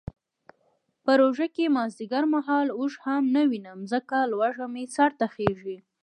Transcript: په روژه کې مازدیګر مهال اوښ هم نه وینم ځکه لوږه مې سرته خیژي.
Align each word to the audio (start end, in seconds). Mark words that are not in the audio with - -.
په 1.03 1.11
روژه 1.21 1.47
کې 1.55 1.73
مازدیګر 1.77 2.23
مهال 2.35 2.67
اوښ 2.79 2.93
هم 3.05 3.23
نه 3.35 3.41
وینم 3.51 3.79
ځکه 3.91 4.15
لوږه 4.31 4.65
مې 4.73 4.83
سرته 4.95 5.25
خیژي. 5.33 5.77